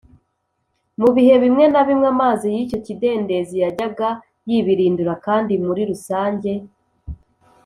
[0.99, 4.09] Mu bihe bimwe na bimwe amazi y’icyo kidendezi yajyaga
[4.49, 6.51] yibirindura kandi, muri rusange,